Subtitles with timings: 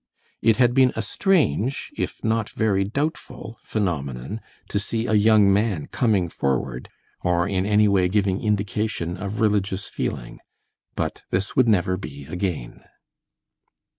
[0.41, 5.85] It had been a strange, if not very doubtful, phenomenon to see a young man
[5.91, 6.89] "coming forward,"
[7.21, 10.39] or in any way giving indication of religious feeling.
[10.95, 12.83] But this would never be again.